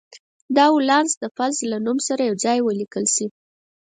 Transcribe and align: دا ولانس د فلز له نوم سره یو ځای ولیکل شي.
دا 0.55 0.65
ولانس 0.75 1.11
د 1.19 1.23
فلز 1.35 1.59
له 1.71 1.77
نوم 1.85 1.97
سره 2.07 2.21
یو 2.29 2.35
ځای 2.45 2.59
ولیکل 2.61 3.05
شي. 3.15 3.25